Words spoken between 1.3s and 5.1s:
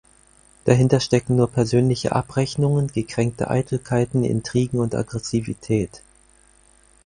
nur persönliche Abrechnungen, gekränkte Eitelkeiten, Intrigen und